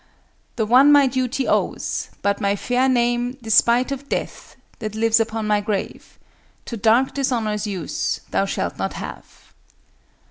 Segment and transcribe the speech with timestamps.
[0.55, 5.45] The one my duty owes; but my fair name, Despite of death, that lives upon
[5.45, 6.17] my grave,
[6.65, 9.53] To dark dishonor's use, thou shalt not have."